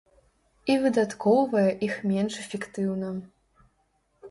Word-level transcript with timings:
І 0.73 0.77
выдаткоўвае 0.85 1.67
іх 1.89 1.99
менш 2.13 2.33
эфектыўна. 2.47 3.13